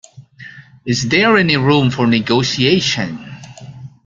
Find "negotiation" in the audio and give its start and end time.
2.07-3.19